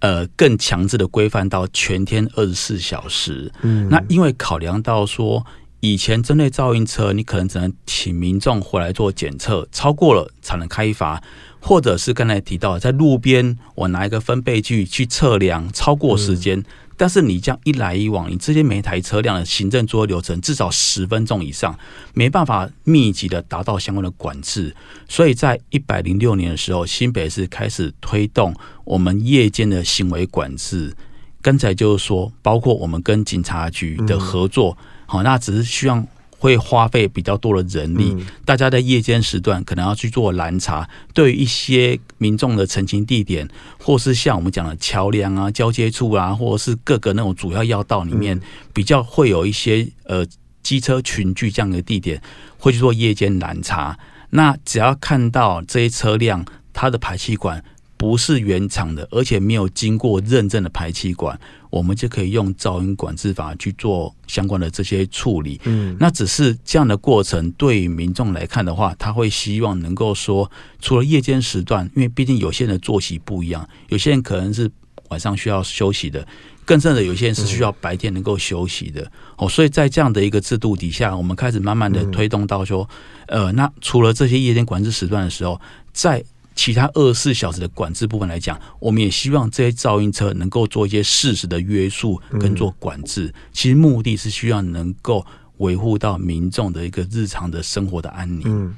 [0.00, 3.50] 呃，更强制的规范到全天二十四小时。
[3.62, 5.46] 嗯，那因为考量到说，
[5.80, 11.22] 以前针对噪音车，你可能只能请民众回来做检测，超过了才能开罚，
[11.60, 16.64] 或者是刚才提到在路边，我拿一个分贝计去测量超过时间。
[16.98, 21.78] 但是你这样一来一往，你这些每台车辆的行政作业流程至少十分钟以上，
[22.12, 24.74] 没办法密集的达到相关的管制。
[25.08, 28.52] 所以在一百零六年的时候，新北市开始推动
[28.84, 30.94] 我们夜间的行为管制。
[31.40, 34.76] 刚才就是说，包括我们跟警察局的合作，
[35.06, 36.04] 好，那只是需要。
[36.38, 43.46] 会花费比较多的人力，大家在夜间时段可能要去做拦查，对于一些民众的陈情地点，
[43.78, 48.40] 或是像我们讲的桥梁啊、交接处啊，或者是各个那种主要要道里面，
[48.72, 50.24] 比较会有一些呃
[50.62, 52.22] 机车群聚这样的地点，
[52.58, 53.98] 会去做夜间拦查。
[54.30, 56.44] 那只要看到这些车辆。
[56.80, 57.64] 它的排气管
[57.98, 61.38] 不是原厂的，而且没有经过认证的排气管，
[61.68, 65.60] 我们就可以用噪音管制法去做相关的这些处理。
[65.64, 74.70] 嗯，那只是这样的过程，对于民众来看的话，他会希望能够说，除了夜间时段，因为毕竟有些人的作息不一样，有些人可能是
[75.08, 76.26] 晚上需要休息的。
[76.64, 82.86] 更甚的，有些人是需要白天能够休息的哦，所以在这样的一个制度底下，我们开始慢慢的推动到说，
[83.26, 85.58] 呃，那除了这些夜间管制时段的时候，
[85.94, 86.22] 在
[86.58, 93.32] 其他二十四小时的管制部分来讲，我们也希望这些噪音车能够做一些适时的约束跟做管制。
[93.52, 95.24] 其实目的是希望能够
[95.58, 98.42] 维护到民众的一个日常的生活的安宁。
[98.46, 98.74] 嗯，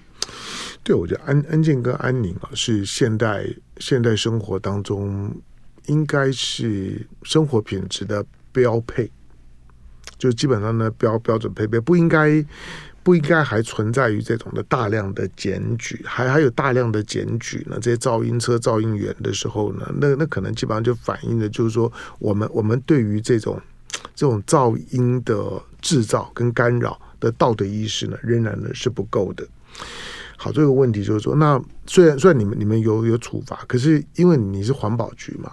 [0.85, 3.47] 对，我觉得安安静跟安宁啊，是现代
[3.79, 5.35] 现代生活当中。
[5.87, 9.11] 应该是生活品质的标配，
[10.19, 12.45] 就基本上呢标标准配备，不应该
[13.03, 23.61] 不应该还存在于这种的大量的检举，还还有大量的检举呢，这些噪音车、噪音源的时候呢，那那可能基本上就反映的就是说，我们我们对于这种
[24.15, 29.47] 这种噪音的制造跟干扰的道德意识呢，仍然呢是不够的。
[30.37, 35.53] 好，这个问题就是说，那虽然虽然你们你们有有处罚，可是因为你是环保局嘛。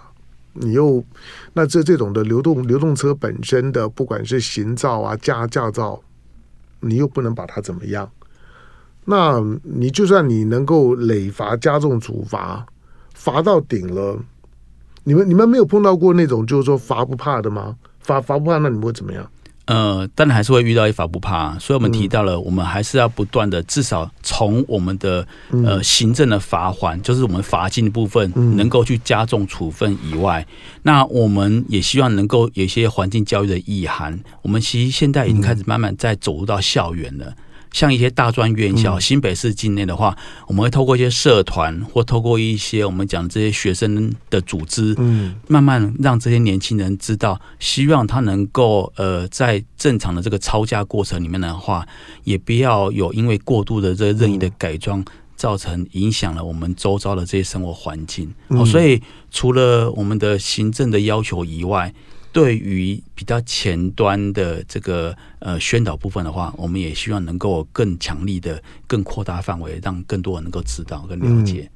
[0.60, 1.04] 你又
[1.52, 6.02] 那这这种的流动流动车本身的，不管是行照啊、驾驾照，
[6.80, 8.10] 你又不能把他怎么样？
[9.04, 12.66] 那你就算你能够累罚加重处罚，
[13.14, 14.18] 罚到顶了，
[15.04, 17.76] 你们你们没有碰到过那种就是说罚不怕的吗？
[18.00, 19.30] 罚罚不怕，那你们会怎么样？
[19.68, 30.46] 呃，当然还是会遇到一法不怕，所以我们提到了，我们还是要不断的，至少从我们的呃行政的罚款，就是我们罚金的部分，能够去加重处分以外，
[30.82, 34.18] 那我们也希望能够有一些环境教育的意涵。
[34.40, 37.34] 我们其实现在已经开始慢慢在走入到校园了。
[37.72, 40.16] 像一些大专院校，新北市境内的话，
[40.46, 51.86] 我们会透过一些社团，或透过一些我们讲这些学生的组织，嗯，慢慢让这些年轻人知道，希望他能够呃，在正常的这个操驾过程里面的话，
[52.24, 55.04] 也不要有因为过度的这个任意的改装，
[55.36, 58.32] 造成影响了我们周遭的这些生活环境。
[58.48, 59.00] 哦，所以
[59.30, 61.92] 除了我们的行政的要求以外，
[62.32, 71.68] 对于比较前端的这个呃宣导部分的话，我们也希望能够更强力的、更扩大范围，让更多人能够知道跟了解。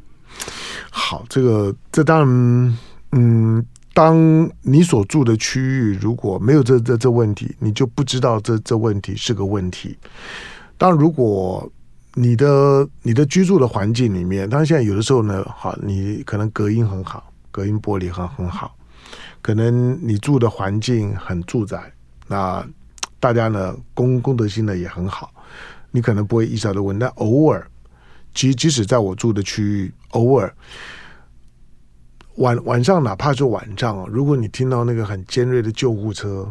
[0.90, 2.78] 好，这个这当然，
[3.12, 9.96] 嗯，当你所住的区域如果没有这这这问题，你就不知道这这问题是个问题。
[10.78, 11.70] 当如果
[12.14, 18.74] 你的你的居住的环境里面，当然现在有的时候呢，好，你可能隔音很好，隔音玻璃很很好。
[19.42, 21.92] 可能你住的环境很住宅，
[22.28, 22.64] 那
[23.18, 25.34] 大家呢公公德心呢也很好，
[25.90, 27.00] 你可能不会意识到的问题。
[27.00, 27.66] 但偶尔，
[28.32, 30.54] 即即使在我住的区域，偶尔
[32.36, 36.48] 晚晚上，哪怕是晚上，如果你听到那个很尖锐的救护车，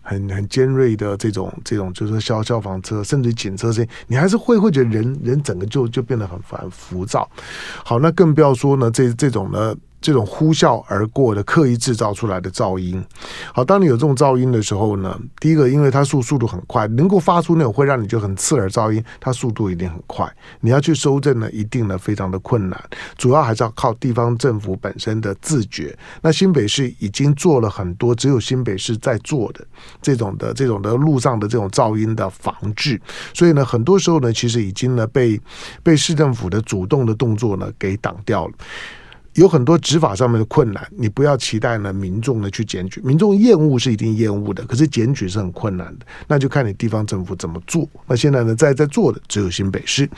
[0.00, 7.30] 很很尖锐的这种这种，就是消消防车，甚至警车声，你还是会会觉得人人整个就就变得很烦浮躁。
[7.84, 9.76] 好，那更不要说呢，这这种呢。
[10.02, 13.02] 这种呼啸而过的刻意制造出来的噪音，
[13.54, 20.30] 好，当你有这种噪音的时候呢，第一个，因为它速速度很快，能够发出那种会让你就很刺耳噪音，它速度一定很快，
[20.60, 22.78] 你要去收正呢，一定呢非常的困难，
[23.16, 25.96] 主要还是要靠地方政府本身的自觉。
[26.20, 29.64] 那新北市已经做了很多，只有新北市在做的
[30.02, 33.00] 这种的这种的路上的这种噪音的防治，
[33.32, 35.40] 所以呢，很多时候呢，其实已经呢被
[35.84, 38.54] 被市政府的主动的动作呢给挡掉了。
[39.34, 47.88] 有很多执法上面的困难，你不要期待呢民众呢去检举，民众厌恶是一定厌恶的，可是检举是很困难的，那就看你地方政府怎么做。
[48.06, 50.08] 那现在呢在在做的只有新北市。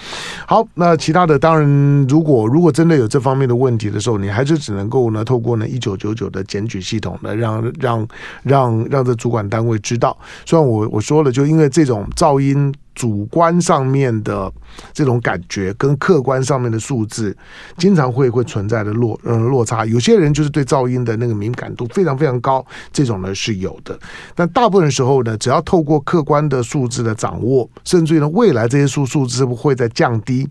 [0.47, 8.09] 好，那其他的当然，如果如果真的有这方面的问题的时候，你还是只能够呢透过呢一九九九的检举系统呢，让让
[8.43, 10.17] 让让这主管单位知道。
[10.45, 12.75] 虽然我我说了，就因为这种噪音。
[12.95, 14.51] 主观上面的
[14.93, 17.37] 这种感觉跟客观上面的数字，
[17.77, 19.85] 经常会会存在的落嗯落差。
[19.85, 23.99] 有些人就是对噪音的那个敏感度非常非常高，这种呢是有的。
[24.35, 30.49] 但大部分时候呢，只要透过客观的数字的掌握，甚至于呢未来这些数数字不会再降低，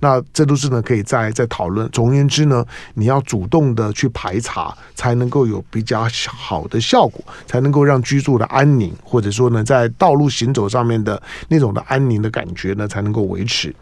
[0.00, 1.88] 那这都是呢可以再再讨论。
[1.90, 11.85] 总而言之呢，你要主动的去排查，才能够有比较好的效果，才能够让居住的安宁，或者说呢在道路行走上面的那种的。
[11.86, 13.74] 安宁的感觉呢，才能够维持。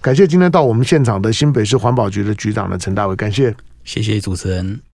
[0.00, 3.54] 感谢今天到我们现场的新北市环保局的局长呢，陈大伟，感谢，
[3.84, 4.80] 谢谢主持人。